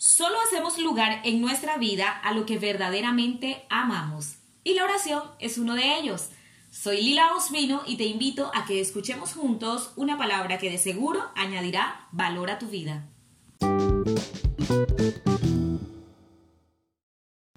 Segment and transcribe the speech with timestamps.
[0.00, 4.36] Solo hacemos lugar en nuestra vida a lo que verdaderamente amamos.
[4.62, 6.28] Y la oración es uno de ellos.
[6.70, 11.24] Soy Lila Osmino y te invito a que escuchemos juntos una palabra que de seguro
[11.34, 13.08] añadirá valor a tu vida.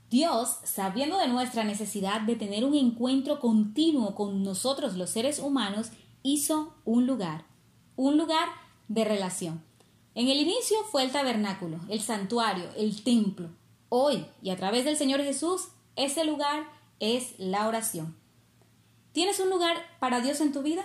[0.09, 5.91] Dios, sabiendo de nuestra necesidad de tener un encuentro continuo con nosotros los seres humanos,
[6.23, 7.45] hizo un lugar,
[7.95, 8.49] un lugar
[8.87, 9.70] de relación.
[10.13, 13.49] En el inicio fue el tabernáculo, el santuario, el templo.
[13.87, 16.67] Hoy, y a través del Señor Jesús, ese lugar
[16.99, 18.15] es la oración.
[19.13, 20.83] ¿Tienes un lugar para Dios en tu vida?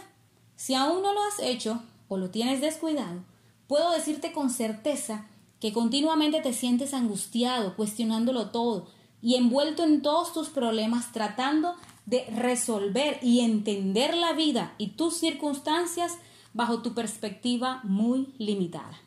[0.55, 3.25] Si aún no lo has hecho o lo tienes descuidado,
[3.67, 5.27] puedo decirte con certeza
[5.61, 8.87] que continuamente te sientes angustiado, cuestionándolo todo
[9.21, 11.75] y envuelto en todos tus problemas, tratando
[12.05, 16.19] de resolver y entender la vida y tus circunstancias
[16.53, 19.01] bajo tu perspectiva muy limitada.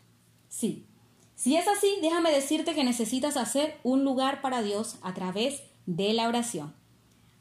[0.59, 0.85] Sí.
[1.35, 6.11] Si es así, déjame decirte que necesitas hacer un lugar para Dios a través de
[6.11, 6.75] la oración.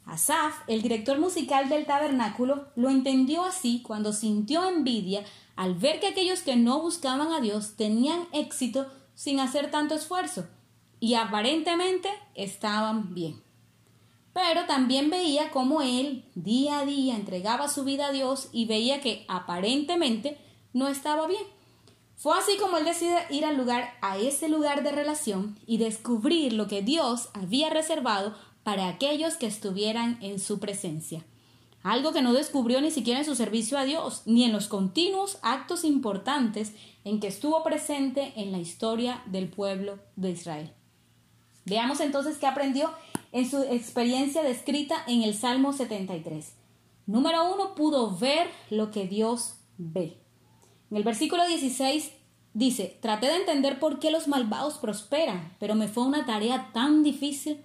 [0.04, 5.24] Asaf, el director musical del tabernáculo, lo entendió así cuando sintió envidia
[5.56, 10.46] al ver que aquellos que no buscaban a Dios tenían éxito sin hacer tanto esfuerzo
[11.00, 13.42] y aparentemente estaban bien.
[14.32, 19.00] Pero también veía cómo él día a día entregaba su vida a Dios y veía
[19.00, 20.38] que aparentemente
[20.72, 21.57] no estaba bien.
[22.18, 26.52] Fue así como él decide ir al lugar, a ese lugar de relación y descubrir
[26.52, 31.24] lo que Dios había reservado para aquellos que estuvieran en su presencia.
[31.84, 35.38] Algo que no descubrió ni siquiera en su servicio a Dios, ni en los continuos
[35.42, 36.72] actos importantes
[37.04, 40.72] en que estuvo presente en la historia del pueblo de Israel.
[41.66, 42.92] Veamos entonces qué aprendió
[43.30, 46.52] en su experiencia descrita en el Salmo 73.
[47.06, 50.18] Número uno, pudo ver lo que Dios ve.
[50.90, 52.12] En el versículo 16
[52.54, 57.02] dice, traté de entender por qué los malvados prosperan, pero me fue una tarea tan
[57.02, 57.60] difícil.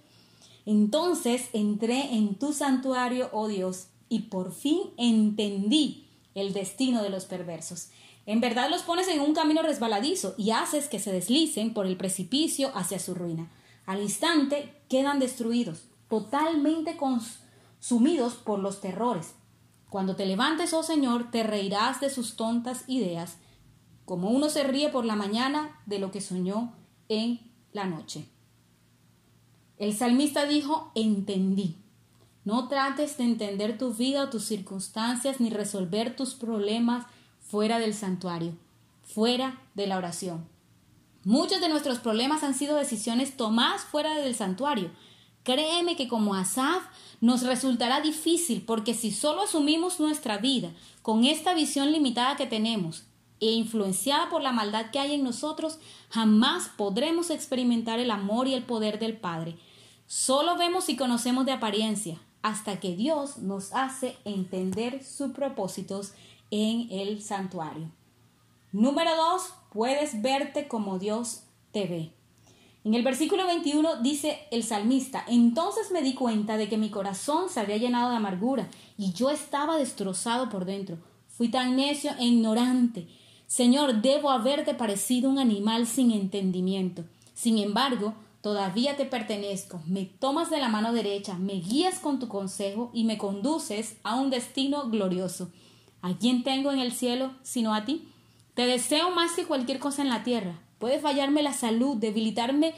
[0.66, 7.24] Entonces entré en tu santuario, oh Dios, y por fin entendí el destino de los
[7.24, 7.88] perversos.
[8.26, 11.96] En verdad los pones en un camino resbaladizo y haces que se deslicen por el
[11.96, 13.50] precipicio hacia su ruina.
[13.86, 19.34] Al instante quedan destruidos, totalmente consumidos por los terrores.
[19.94, 23.36] Cuando te levantes, oh Señor, te reirás de sus tontas ideas,
[24.04, 26.72] como uno se ríe por la mañana de lo que soñó
[27.08, 27.38] en
[27.72, 28.28] la noche.
[29.78, 31.76] El salmista dijo, entendí.
[32.44, 37.06] No trates de entender tu vida o tus circunstancias ni resolver tus problemas
[37.38, 38.56] fuera del santuario,
[39.04, 40.44] fuera de la oración.
[41.22, 44.90] Muchos de nuestros problemas han sido decisiones tomadas fuera del santuario,
[45.44, 46.82] Créeme que como Asaf
[47.20, 50.70] nos resultará difícil porque si solo asumimos nuestra vida
[51.02, 53.04] con esta visión limitada que tenemos
[53.40, 55.78] e influenciada por la maldad que hay en nosotros,
[56.08, 59.56] jamás podremos experimentar el amor y el poder del Padre.
[60.06, 66.14] Solo vemos y conocemos de apariencia hasta que Dios nos hace entender sus propósitos
[66.50, 67.90] en el santuario.
[68.72, 72.12] Número dos, puedes verte como Dios te ve.
[72.84, 77.48] En el versículo 21 dice el salmista, entonces me di cuenta de que mi corazón
[77.48, 78.68] se había llenado de amargura
[78.98, 80.98] y yo estaba destrozado por dentro.
[81.28, 83.08] Fui tan necio e ignorante.
[83.46, 87.04] Señor, debo haberte parecido un animal sin entendimiento.
[87.32, 88.12] Sin embargo,
[88.42, 89.80] todavía te pertenezco.
[89.86, 94.16] Me tomas de la mano derecha, me guías con tu consejo y me conduces a
[94.16, 95.50] un destino glorioso.
[96.02, 98.08] ¿A quién tengo en el cielo sino a ti?
[98.52, 102.74] Te deseo más que cualquier cosa en la tierra Puede fallarme la salud, debilitarme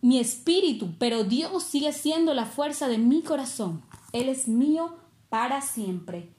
[0.00, 3.82] mi espíritu, pero Dios sigue siendo la fuerza de mi corazón.
[4.12, 4.96] Él es mío
[5.28, 6.32] para siempre.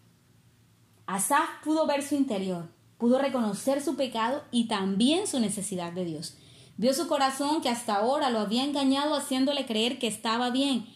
[1.06, 6.36] Asaf pudo ver su interior, pudo reconocer su pecado y también su necesidad de Dios.
[6.78, 10.88] Vio su corazón que hasta ahora lo había engañado haciéndole creer que estaba bien.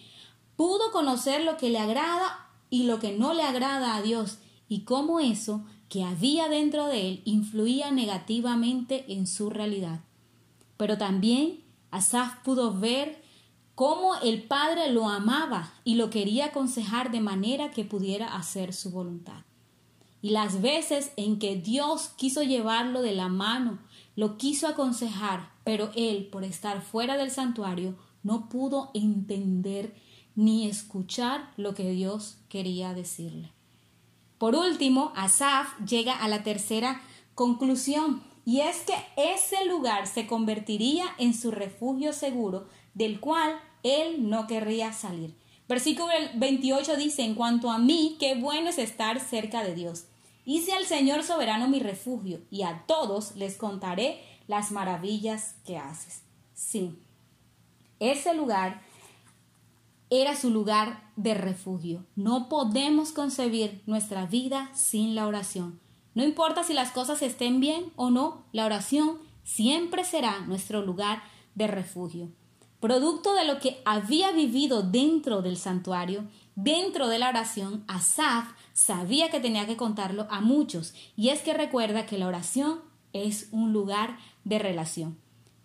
[0.56, 4.84] Pudo conocer lo que le agrada y lo que no le agrada a Dios y
[4.84, 10.00] cómo eso que había dentro de él influía negativamente en su realidad.
[10.78, 13.22] Pero también Asaf pudo ver
[13.76, 18.92] cómo el Padre lo amaba y lo quería aconsejar de manera que pudiera hacer su
[18.92, 19.44] voluntad.
[20.22, 23.78] Y las veces en que Dios quiso llevarlo de la mano,
[24.16, 29.94] lo quiso aconsejar, pero él, por estar fuera del santuario, no pudo entender
[30.36, 33.52] ni escuchar lo que Dios quería decirle.
[34.42, 37.00] Por último, Asaf llega a la tercera
[37.36, 44.32] conclusión, y es que ese lugar se convertiría en su refugio seguro, del cual él
[44.32, 45.36] no querría salir.
[45.70, 50.06] Versículo 28 dice, en cuanto a mí, qué bueno es estar cerca de Dios.
[50.44, 56.24] Hice al Señor soberano mi refugio, y a todos les contaré las maravillas que haces.
[56.56, 56.98] Sí,
[58.00, 58.82] ese lugar
[60.12, 62.06] era su lugar de refugio.
[62.16, 65.80] No podemos concebir nuestra vida sin la oración.
[66.14, 71.24] No importa si las cosas estén bien o no, la oración siempre será nuestro lugar
[71.56, 72.30] de refugio.
[72.82, 76.26] Producto de lo que había vivido dentro del santuario,
[76.56, 80.94] dentro de la oración, Asaf sabía que tenía que contarlo a muchos.
[81.16, 82.82] Y es que recuerda que la oración
[83.14, 85.18] es un lugar de relación.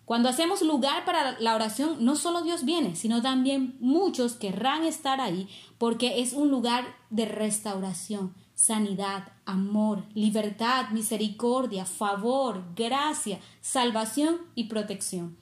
[0.07, 5.19] Cuando hacemos lugar para la oración, no solo Dios viene, sino también muchos querrán estar
[5.19, 14.69] ahí porque es un lugar de restauración, sanidad, amor, libertad, misericordia, favor, gracia, salvación y
[14.69, 15.35] protección.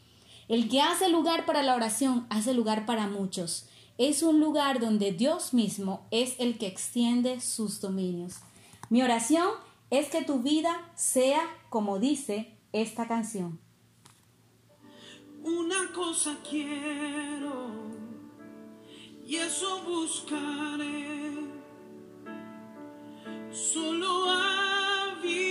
[0.47, 3.67] El que hace lugar para la oración hace lugar para muchos.
[3.99, 8.37] Es un lugar donde Dios mismo es el que extiende sus dominios.
[8.89, 9.47] Mi oración
[9.91, 13.63] es que tu vida sea como dice esta canción.
[15.45, 17.69] Una cosa quiero
[19.27, 21.33] y eso buscaré.
[23.51, 24.25] Solo
[25.07, 25.45] habitar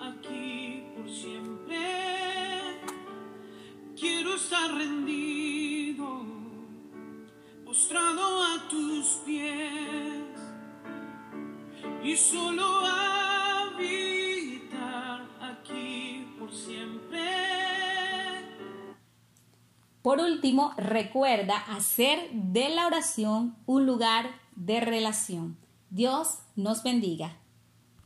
[0.00, 1.80] aquí por siempre.
[3.98, 6.22] Quiero estar rendido,
[7.64, 10.38] postrado a tus pies.
[12.04, 12.86] Y solo
[20.04, 25.56] Por último, recuerda hacer de la oración un lugar de relación.
[25.88, 27.38] Dios nos bendiga.